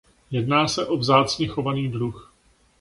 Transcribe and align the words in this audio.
Jedná 0.31 0.67
se 0.67 0.85
o 0.85 0.97
vzácně 0.97 1.47
chovaný 1.47 1.91
druh. 1.91 2.33